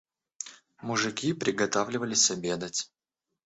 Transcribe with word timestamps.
Мужики 0.81 1.31
приготавливались 1.31 2.31
обедать. 2.31 2.89